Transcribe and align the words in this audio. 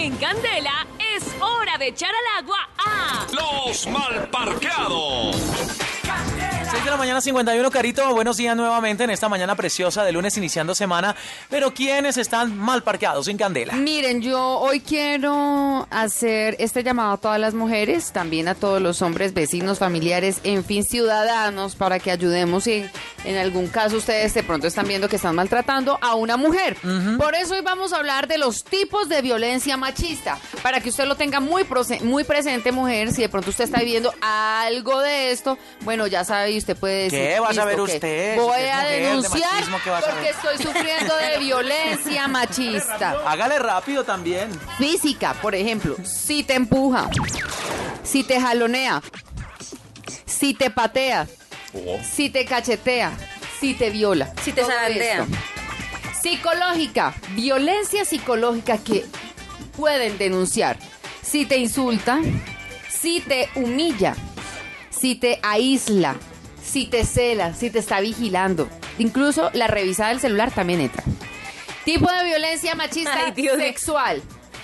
En 0.00 0.16
Candela 0.16 0.86
es 1.14 1.22
hora 1.42 1.76
de 1.76 1.88
echar 1.88 2.08
al 2.08 2.42
agua 2.42 2.70
a 2.78 3.26
Los 3.34 3.86
mal 3.86 4.30
parqueados. 4.30 5.36
6 6.70 6.84
de 6.84 6.90
la 6.90 6.96
mañana 6.96 7.20
51, 7.20 7.68
Carito. 7.72 8.14
Buenos 8.14 8.36
días 8.36 8.54
nuevamente 8.54 9.02
en 9.02 9.10
esta 9.10 9.28
mañana 9.28 9.56
preciosa 9.56 10.04
de 10.04 10.12
lunes 10.12 10.36
iniciando 10.36 10.72
semana. 10.76 11.16
Pero 11.48 11.74
¿quiénes 11.74 12.16
están 12.16 12.56
mal 12.56 12.84
parqueados 12.84 13.26
en 13.26 13.36
Candela? 13.36 13.72
Miren, 13.72 14.22
yo 14.22 14.40
hoy 14.60 14.78
quiero 14.78 15.88
hacer 15.90 16.54
este 16.60 16.84
llamado 16.84 17.14
a 17.14 17.16
todas 17.16 17.40
las 17.40 17.54
mujeres, 17.54 18.12
también 18.12 18.46
a 18.46 18.54
todos 18.54 18.80
los 18.80 19.02
hombres, 19.02 19.34
vecinos, 19.34 19.80
familiares, 19.80 20.38
en 20.44 20.64
fin, 20.64 20.84
ciudadanos, 20.84 21.74
para 21.74 21.98
que 21.98 22.12
ayudemos 22.12 22.62
si 22.64 22.84
en 23.24 23.36
algún 23.36 23.66
caso 23.66 23.96
ustedes 23.96 24.32
de 24.34 24.44
pronto 24.44 24.68
están 24.68 24.86
viendo 24.86 25.08
que 25.08 25.16
están 25.16 25.34
maltratando 25.34 25.98
a 26.00 26.14
una 26.14 26.36
mujer. 26.36 26.76
Por 27.18 27.34
eso 27.34 27.54
hoy 27.54 27.62
vamos 27.62 27.92
a 27.92 27.96
hablar 27.96 28.28
de 28.28 28.38
los 28.38 28.62
tipos 28.62 29.08
de 29.08 29.22
violencia 29.22 29.76
machista, 29.76 30.38
para 30.62 30.80
que 30.80 30.90
usted 30.90 31.06
lo 31.06 31.16
tenga 31.16 31.40
muy, 31.40 31.66
muy 32.02 32.22
presente, 32.22 32.70
mujer, 32.70 33.12
si 33.12 33.22
de 33.22 33.28
pronto 33.28 33.50
usted 33.50 33.64
está 33.64 33.80
viviendo 33.80 34.14
algo 34.20 35.00
de 35.00 35.32
esto, 35.32 35.58
bueno, 35.80 36.06
ya 36.06 36.24
sabe 36.24 36.52
y 36.52 36.59
usted 36.60 36.76
puede 36.76 37.04
decir. 37.04 37.18
¿Qué 37.18 37.40
va 37.40 37.46
a 37.46 37.50
"Listo, 37.50 37.62
saber 37.62 37.76
¿qué? 37.76 37.82
usted? 37.82 38.36
Voy 38.36 38.62
a 38.62 38.76
mujer, 38.76 38.88
de 38.88 39.00
denunciar 39.06 39.52
machismo, 39.52 39.78
¿qué 39.84 39.90
va 39.90 39.98
a 39.98 40.00
porque 40.02 40.28
estoy 40.30 40.56
sufriendo 40.58 41.16
de 41.16 41.38
violencia 41.40 42.28
machista. 42.28 43.16
Hágale 43.26 43.58
rápido 43.58 44.04
también. 44.04 44.48
Física, 44.78 45.34
por 45.42 45.54
ejemplo, 45.54 45.96
si 46.04 46.42
te 46.44 46.54
empuja, 46.54 47.10
si 48.04 48.22
te 48.24 48.40
jalonea, 48.40 49.02
si 50.26 50.54
te 50.54 50.70
patea, 50.70 51.26
si 52.10 52.30
te 52.30 52.44
cachetea, 52.44 53.12
si 53.58 53.74
te 53.74 53.90
viola. 53.90 54.32
Si 54.42 54.52
te 54.52 54.64
zarandea. 54.64 55.22
esto. 55.22 55.36
Psicológica, 56.22 57.14
violencia 57.34 58.04
psicológica 58.04 58.78
que 58.78 59.04
pueden 59.76 60.18
denunciar. 60.18 60.78
Si 61.22 61.46
te 61.46 61.56
insulta, 61.56 62.18
si 62.88 63.20
te 63.20 63.48
humilla, 63.54 64.14
si 64.90 65.14
te 65.14 65.38
aísla, 65.42 66.16
si 66.70 66.86
te 66.86 67.04
cela, 67.04 67.54
si 67.54 67.70
te 67.70 67.78
está 67.80 68.00
vigilando. 68.00 68.68
Incluso 68.98 69.50
la 69.54 69.66
revisada 69.66 70.10
del 70.10 70.20
celular 70.20 70.50
también 70.52 70.80
entra. 70.80 71.02
Tipo 71.84 72.10
de 72.10 72.24
violencia 72.24 72.74
machista 72.74 73.26
Ay, 73.26 73.32
Dios 73.32 73.56
sexual. 73.56 74.22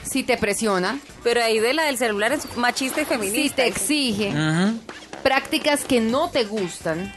Si 0.09 0.23
te 0.23 0.37
presiona, 0.37 0.99
Pero 1.25 1.43
ahí 1.43 1.59
de 1.59 1.75
la 1.75 1.85
del 1.85 1.99
celular 1.99 2.33
es 2.33 2.57
machista 2.57 3.01
y 3.01 3.05
si 3.05 3.09
feminista. 3.11 3.57
te 3.57 3.67
exige, 3.67 4.33
prácticas 5.23 5.85
que 5.85 6.01
no 6.01 6.31
te 6.31 6.45
gustan, 6.45 7.13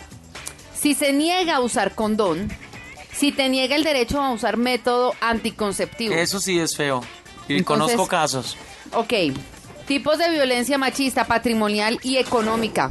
si 0.74 0.96
se 0.96 1.14
niega 1.14 1.58
a 1.58 1.60
usar 1.60 1.94
condón, 1.94 2.50
si 3.14 3.32
te 3.32 3.48
niega 3.50 3.76
el 3.76 3.84
derecho 3.84 4.20
a 4.22 4.32
usar 4.32 4.58
método 4.58 5.14
anticonceptivo. 5.22 6.16
Eso 6.16 6.40
sí 6.40 6.58
es 6.60 6.76
feo. 6.76 7.02
Y 7.48 7.58
Entonces- 7.58 7.66
conozco 7.96 8.08
casos. 8.08 8.58
Ok, 8.94 9.14
tipos 9.88 10.18
de 10.18 10.30
violencia 10.32 10.78
machista, 10.80 11.26
patrimonial 11.26 12.00
y 12.02 12.18
económica. 12.18 12.90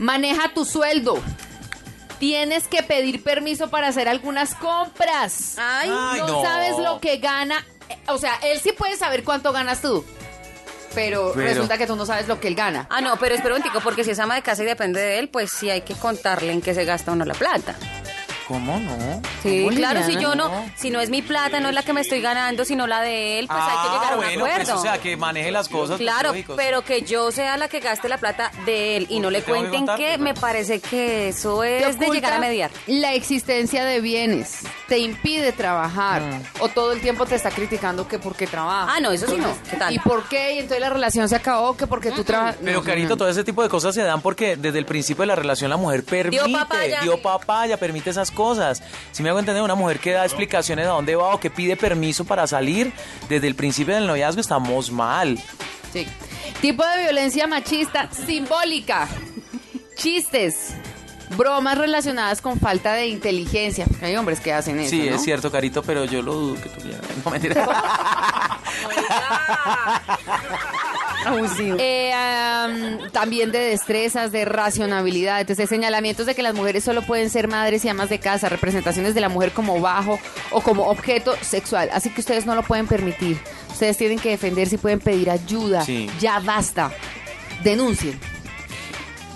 Maneja 0.00 0.52
tu 0.54 0.64
sueldo. 0.64 1.22
Tienes 2.18 2.66
que 2.68 2.82
pedir 2.82 3.22
permiso 3.22 3.68
para 3.70 3.88
hacer 3.88 4.08
algunas 4.08 4.54
compras. 4.54 5.56
Ay, 5.58 5.90
Ay, 5.92 6.20
no, 6.20 6.26
no. 6.26 6.42
sabes 6.42 6.76
lo 6.78 7.00
que 7.00 7.18
gana. 7.18 7.64
O 8.08 8.18
sea, 8.18 8.34
él 8.42 8.58
sí 8.60 8.72
puede 8.72 8.96
saber 8.96 9.24
cuánto 9.24 9.52
ganas 9.52 9.80
tú. 9.82 10.04
Pero, 10.94 11.32
Pero- 11.34 11.46
resulta 11.46 11.78
que 11.78 11.86
tú 11.86 11.96
no 11.96 12.04
sabes 12.06 12.26
lo 12.28 12.40
que 12.40 12.48
él 12.48 12.54
gana. 12.54 12.86
Ah, 12.90 13.00
no, 13.00 13.16
pero 13.18 13.34
espera 13.34 13.54
un 13.54 13.62
tico, 13.62 13.80
porque 13.80 14.02
si 14.02 14.10
es 14.10 14.18
ama 14.18 14.34
de 14.34 14.42
casa 14.42 14.62
y 14.62 14.66
depende 14.66 15.00
de 15.00 15.18
él, 15.18 15.28
pues 15.28 15.50
sí 15.52 15.70
hay 15.70 15.82
que 15.82 15.94
contarle 15.94 16.52
en 16.52 16.60
qué 16.62 16.74
se 16.74 16.84
gasta 16.84 17.12
uno 17.12 17.24
la 17.24 17.34
plata. 17.34 17.76
¿Cómo 18.50 18.80
no? 18.80 19.22
Sí, 19.44 19.62
¿Cómo, 19.64 19.76
claro, 19.76 20.02
si 20.04 20.16
yo 20.16 20.34
no, 20.34 20.50
si 20.74 20.90
no 20.90 21.00
es 21.00 21.08
mi 21.08 21.22
plata, 21.22 21.60
no 21.60 21.68
es 21.68 21.74
la 21.76 21.84
que 21.84 21.92
me 21.92 22.00
estoy 22.00 22.20
ganando, 22.20 22.64
sino 22.64 22.88
la 22.88 23.00
de 23.00 23.38
él, 23.38 23.46
pues 23.46 23.60
hay 23.62 23.86
que 23.86 23.94
llegar 23.94 24.12
a 24.12 24.16
un 24.16 24.24
Ah, 24.24 24.26
bueno, 24.26 24.44
acuerdo. 24.44 24.64
pues, 24.72 24.78
o 24.80 24.82
sea, 24.82 24.98
que 24.98 25.16
maneje 25.16 25.52
las 25.52 25.68
cosas. 25.68 25.98
pues, 25.98 26.00
Claro, 26.00 26.32
pero 26.56 26.82
que 26.82 27.02
yo 27.02 27.30
sea 27.30 27.56
la 27.56 27.68
que 27.68 27.78
gaste 27.78 28.08
la 28.08 28.18
plata 28.18 28.50
de 28.66 28.96
él 28.96 29.06
y 29.08 29.20
no 29.20 29.30
le 29.30 29.42
que 29.42 29.52
cuenten 29.52 29.86
que 29.96 30.18
¿no? 30.18 30.24
me 30.24 30.34
parece 30.34 30.80
que 30.80 31.28
eso 31.28 31.62
es 31.62 31.96
de 32.00 32.08
llegar 32.08 32.32
a 32.32 32.38
mediar. 32.40 32.72
La 32.88 33.14
existencia 33.14 33.84
de 33.84 34.00
bienes 34.00 34.62
te 34.90 34.98
impide 34.98 35.52
trabajar 35.52 36.20
Mm. 36.20 36.42
o 36.62 36.68
todo 36.68 36.90
el 36.90 37.00
tiempo 37.00 37.24
te 37.24 37.36
está 37.36 37.50
criticando 37.52 38.08
que 38.08 38.18
porque 38.18 38.48
trabaja. 38.48 38.92
Ah, 38.96 38.98
no, 39.00 39.12
eso 39.12 39.28
sí 39.28 39.36
no. 39.36 39.56
¿Qué 39.70 39.76
tal? 39.76 39.94
¿Y 39.94 40.00
por 40.00 40.28
qué? 40.28 40.54
Y 40.54 40.58
entonces 40.58 40.80
la 40.80 40.90
relación 40.90 41.28
se 41.28 41.36
acabó 41.36 41.76
que 41.76 41.86
porque 41.86 42.10
tú 42.10 42.24
trabajas. 42.24 42.56
Pero 42.62 42.80
No, 42.80 42.84
Carito, 42.84 43.10
no. 43.10 43.16
todo 43.16 43.28
ese 43.28 43.44
tipo 43.44 43.62
de 43.62 43.68
cosas 43.68 43.94
se 43.94 44.02
dan 44.02 44.20
porque 44.20 44.56
desde 44.56 44.80
el 44.80 44.86
principio 44.86 45.22
de 45.22 45.28
la 45.28 45.36
relación 45.36 45.70
la 45.70 45.76
mujer 45.76 46.02
permite, 46.04 46.42
papaya. 46.52 47.02
dio 47.02 47.22
papaya, 47.22 47.76
permite 47.76 48.10
esas 48.10 48.32
cosas. 48.32 48.82
Si 49.12 49.22
me 49.22 49.28
hago 49.30 49.38
entender, 49.38 49.62
una 49.62 49.76
mujer 49.76 50.00
que 50.00 50.10
da 50.10 50.24
explicaciones 50.24 50.86
a 50.86 50.90
dónde 50.90 51.14
va 51.14 51.34
o 51.36 51.38
que 51.38 51.50
pide 51.50 51.76
permiso 51.76 52.24
para 52.24 52.48
salir, 52.48 52.92
desde 53.28 53.46
el 53.46 53.54
principio 53.54 53.94
del 53.94 54.08
noviazgo 54.08 54.40
estamos 54.40 54.90
mal. 54.90 55.38
Sí. 55.92 56.04
Tipo 56.60 56.84
de 56.84 57.02
violencia 57.04 57.46
machista 57.46 58.10
simbólica. 58.10 59.06
Chistes. 59.94 60.74
Bromas 61.36 61.78
relacionadas 61.78 62.40
con 62.40 62.58
falta 62.58 62.94
de 62.94 63.08
inteligencia. 63.08 63.86
Hay 64.02 64.16
hombres 64.16 64.40
que 64.40 64.52
hacen 64.52 64.78
eso. 64.80 64.90
Sí, 64.90 65.08
¿no? 65.08 65.16
es 65.16 65.22
cierto, 65.22 65.50
Carito, 65.50 65.82
pero 65.82 66.04
yo 66.04 66.22
lo 66.22 66.34
dudo 66.34 66.62
que 66.62 66.68
tú 66.68 66.80
quieras. 66.80 67.00
No, 67.24 67.30
mentira. 67.30 67.64
Eh, 71.78 72.12
am, 72.14 73.10
también 73.12 73.52
de 73.52 73.58
destrezas, 73.58 74.32
de 74.32 74.46
racionabilidad, 74.46 75.40
entonces 75.40 75.68
señalamientos 75.68 76.26
de 76.26 76.34
que 76.34 76.42
las 76.42 76.54
mujeres 76.54 76.82
solo 76.82 77.02
pueden 77.02 77.28
ser 77.28 77.46
madres 77.46 77.84
y 77.84 77.88
amas 77.88 78.08
de 78.08 78.18
casa, 78.18 78.48
representaciones 78.48 79.14
de 79.14 79.20
la 79.20 79.28
mujer 79.28 79.52
como 79.52 79.80
bajo 79.80 80.18
o 80.50 80.62
como 80.62 80.88
objeto 80.88 81.34
sexual, 81.42 81.90
así 81.92 82.08
que 82.10 82.22
ustedes 82.22 82.46
no 82.46 82.54
lo 82.54 82.62
pueden 82.62 82.86
permitir. 82.86 83.38
Ustedes 83.70 83.98
tienen 83.98 84.18
que 84.18 84.30
defenderse 84.30 84.76
y 84.76 84.78
pueden 84.78 85.00
pedir 85.00 85.30
ayuda. 85.30 85.84
Sí. 85.84 86.08
Ya 86.20 86.40
basta. 86.40 86.90
Denuncien. 87.62 88.18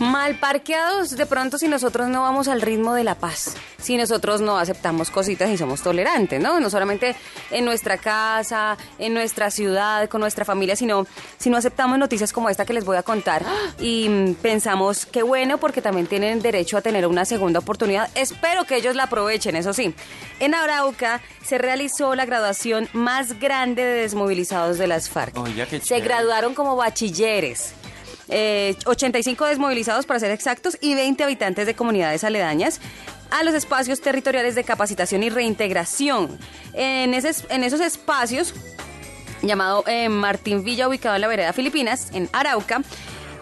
Mal 0.05 0.39
parqueados, 0.39 1.17
de 1.17 1.27
pronto 1.27 1.57
si 1.57 1.67
nosotros 1.67 2.09
no 2.09 2.23
vamos 2.23 2.49
al 2.49 2.61
ritmo 2.61 2.95
de 2.95 3.05
la 3.05 3.15
paz, 3.15 3.55
si 3.79 3.97
nosotros 3.97 4.41
no 4.41 4.59
aceptamos 4.59 5.11
cositas 5.11 5.49
y 5.51 5.57
somos 5.57 5.83
tolerantes, 5.83 6.41
¿no? 6.41 6.61
No 6.61 6.69
solamente 6.69 7.17
en 7.51 7.65
nuestra 7.65 7.97
casa, 7.97 8.77
en 8.99 9.15
nuestra 9.15 9.51
ciudad, 9.51 10.09
con 10.09 10.21
nuestra 10.21 10.45
familia, 10.45 10.77
sino 10.77 11.07
si 11.39 11.49
no 11.49 11.57
aceptamos 11.57 11.99
noticias 11.99 12.33
como 12.33 12.51
esta 12.51 12.65
que 12.65 12.75
les 12.75 12.85
voy 12.85 12.97
a 12.97 13.03
contar 13.03 13.45
y 13.81 14.35
pensamos 14.43 15.07
que 15.07 15.23
bueno 15.23 15.59
porque 15.59 15.81
también 15.81 16.07
tienen 16.07 16.43
derecho 16.43 16.77
a 16.77 16.83
tener 16.83 17.07
una 17.07 17.25
segunda 17.25 17.61
oportunidad. 17.61 18.11
Espero 18.15 18.65
que 18.65 18.77
ellos 18.77 18.95
la 18.95 19.05
aprovechen, 19.05 19.57
eso 19.57 19.73
sí. 19.73 19.95
En 20.39 20.55
Arauca 20.55 21.23
se 21.43 21.59
realizó 21.59 22.15
la 22.15 22.27
graduación 22.27 22.89
más 22.93 23.39
grande 23.41 23.85
de 23.85 24.03
desmovilizados 24.03 24.79
de 24.79 24.87
las 24.87 25.09
FARC. 25.09 25.35
Se 25.83 26.01
graduaron 26.01 26.55
como 26.55 26.77
bachilleres. 26.77 27.75
Eh, 28.29 28.77
85 28.87 29.45
desmovilizados 29.47 30.07
para 30.07 30.21
ser 30.21 30.31
exactos 30.31 30.79
y 30.81 30.95
20 30.95 31.25
habitantes 31.25 31.67
de 31.67 31.75
comunidades 31.75 32.25
aledañas 32.25 32.81
a 33.31 33.43
los 33.43 33.55
espacios 33.55 34.01
territoriales 34.01 34.55
de 34.55 34.65
capacitación 34.65 35.23
y 35.23 35.31
reintegración. 35.31 36.39
En 36.73 37.15
esos 37.15 37.81
espacios, 37.81 38.55
llamado 39.43 39.85
eh, 39.87 40.09
Martín 40.09 40.65
Villa, 40.65 40.89
ubicado 40.89 41.17
en 41.17 41.21
la 41.21 41.29
vereda 41.29 41.53
Filipinas, 41.53 42.11
en 42.13 42.29
Arauca, 42.33 42.83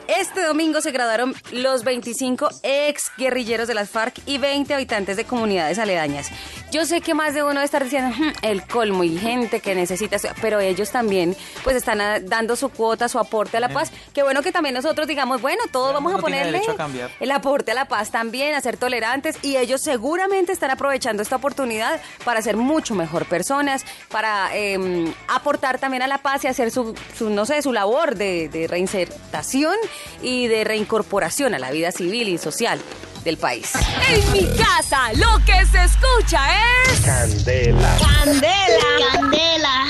este 0.08 0.42
domingo 0.42 0.80
se 0.80 0.90
graduaron 0.90 1.34
los 1.52 1.84
25 1.84 2.48
ex 2.62 3.12
guerrilleros 3.16 3.68
de 3.68 3.74
las 3.74 3.88
FARC 3.88 4.20
y 4.26 4.38
20 4.38 4.74
habitantes 4.74 5.16
de 5.16 5.24
comunidades 5.24 5.78
aledañas. 5.78 6.30
Yo 6.72 6.86
sé 6.86 7.02
que 7.02 7.12
más 7.12 7.34
de 7.34 7.42
uno 7.42 7.60
estar 7.60 7.84
diciendo 7.84 8.16
"Hmm, 8.18 8.32
el 8.40 8.62
colmo 8.66 9.04
y 9.04 9.18
gente 9.18 9.60
que 9.60 9.74
necesita, 9.74 10.16
esto", 10.16 10.30
pero 10.40 10.58
ellos 10.58 10.90
también 10.90 11.36
pues 11.62 11.76
están 11.76 12.00
ah, 12.00 12.18
dando 12.18 12.56
su 12.56 12.70
cuota, 12.70 13.10
su 13.10 13.18
aporte 13.18 13.58
a 13.58 13.60
la 13.60 13.68
paz. 13.68 13.92
Qué 14.14 14.22
bueno 14.22 14.40
que 14.42 14.52
también 14.52 14.74
nosotros 14.74 15.06
digamos, 15.06 15.42
bueno, 15.42 15.62
todos 15.70 15.92
vamos 15.92 16.14
a 16.14 16.16
ponerle 16.18 16.56
a 16.56 16.88
el 17.20 17.30
aporte 17.30 17.72
a 17.72 17.74
la 17.74 17.84
paz 17.88 18.10
también, 18.10 18.54
a 18.54 18.60
ser 18.62 18.78
tolerantes 18.78 19.36
y 19.42 19.58
ellos 19.58 19.82
seguramente 19.82 20.52
están 20.52 20.70
aprovechando 20.70 21.22
esta 21.22 21.36
oportunidad 21.36 22.00
para 22.24 22.40
ser 22.40 22.56
mucho 22.56 22.94
mejor 22.94 23.26
personas, 23.26 23.84
para 24.10 24.48
eh, 24.56 25.12
aportar 25.28 25.78
también 25.78 26.02
a 26.02 26.06
la 26.06 26.18
paz 26.18 26.42
y 26.44 26.46
hacer 26.46 26.70
su, 26.70 26.94
su, 27.18 27.28
no 27.28 27.44
sé, 27.44 27.60
su 27.60 27.74
labor 27.74 28.16
de, 28.16 28.48
de 28.48 28.66
reinsertación 28.66 29.76
y 30.22 30.46
de 30.46 30.64
reincorporación 30.64 31.54
a 31.54 31.58
la 31.58 31.70
vida 31.70 31.92
civil 31.92 32.28
y 32.28 32.38
social 32.38 32.80
del 33.24 33.36
país. 33.36 33.72
En 34.08 34.32
mi 34.32 34.46
casa 34.56 35.12
lo 35.14 35.44
que 35.44 35.64
se 35.66 35.84
escucha 35.84 36.40
es 36.84 37.00
Candela. 37.00 37.96
Candela. 37.98 39.12
Candela. 39.12 39.86